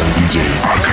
[0.00, 0.89] Каждый день.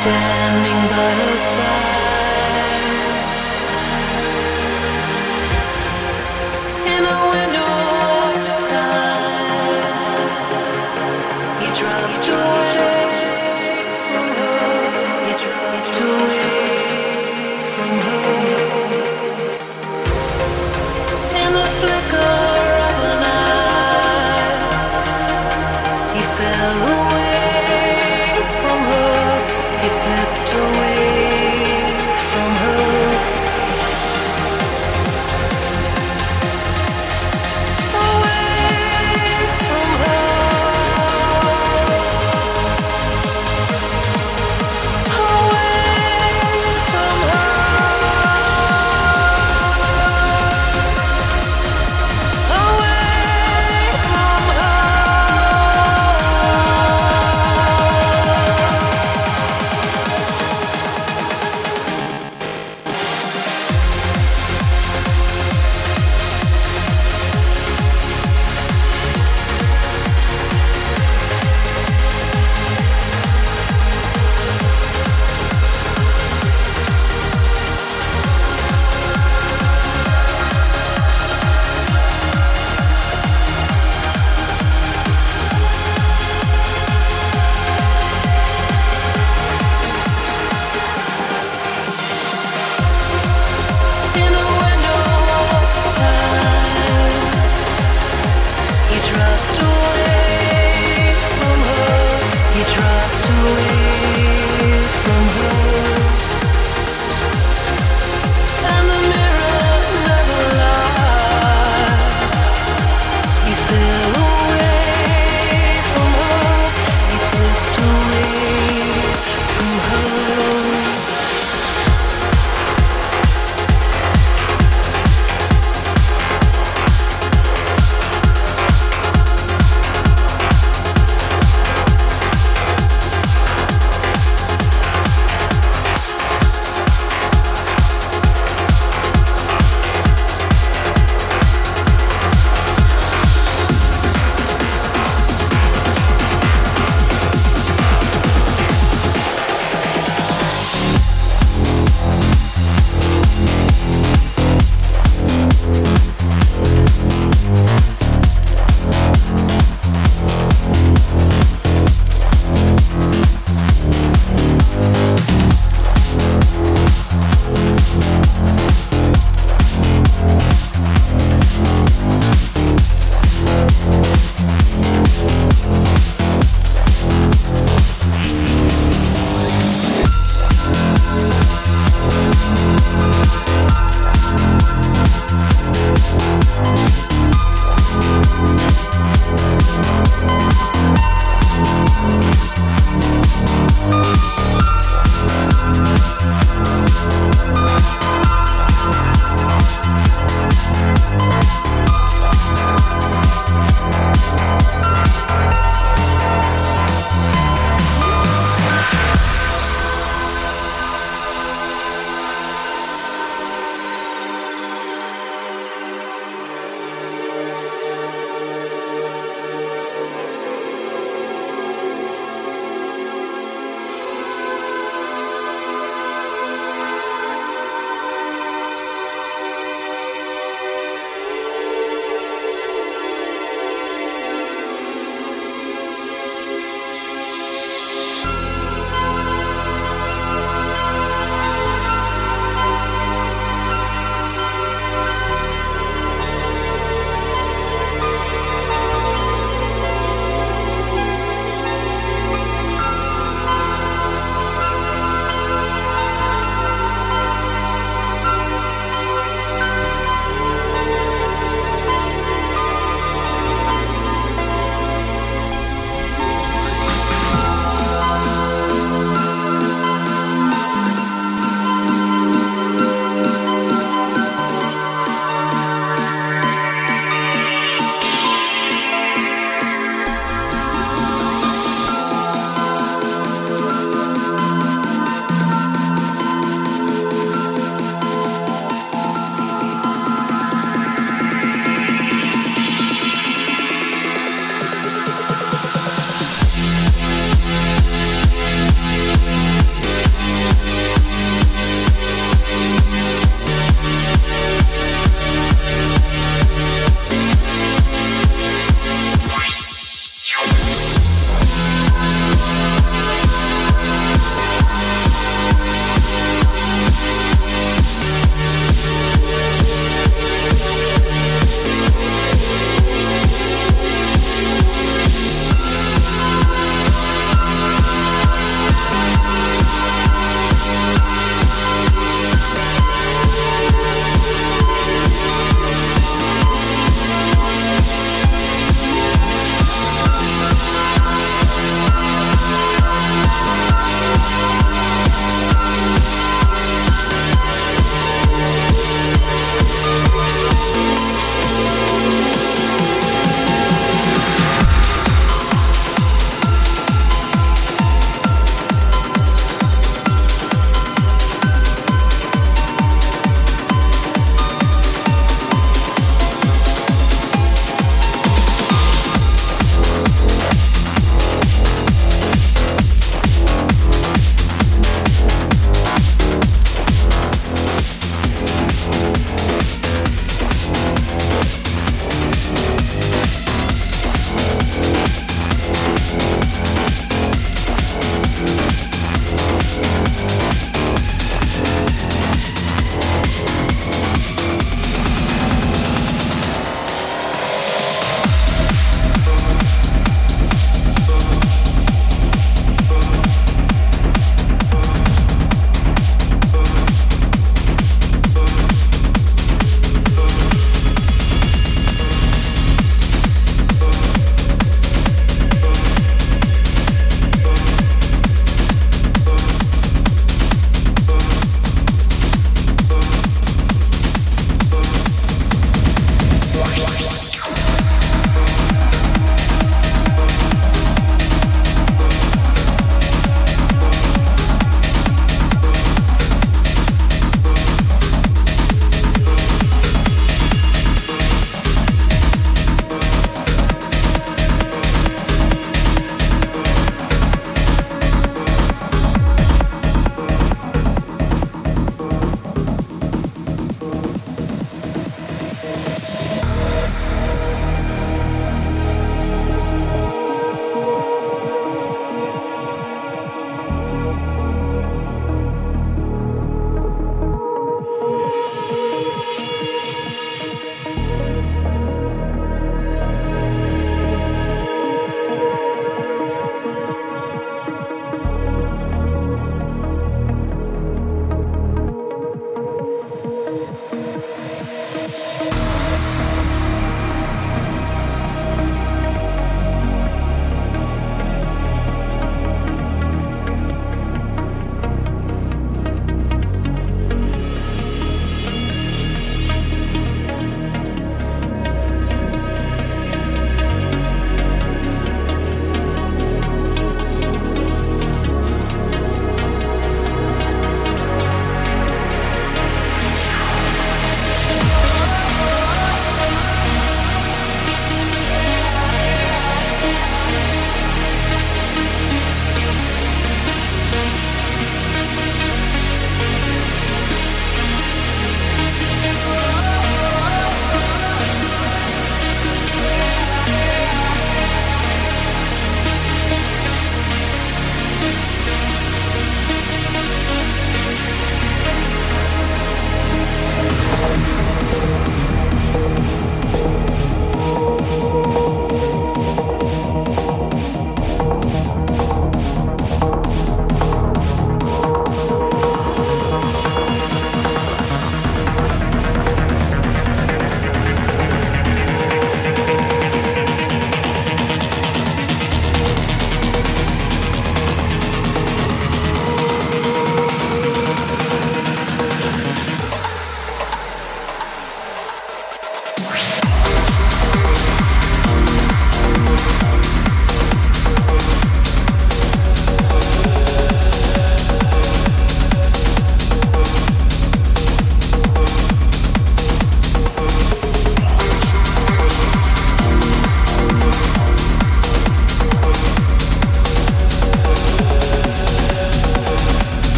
[0.00, 1.97] Standing by her side.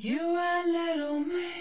[0.00, 1.57] You and little me.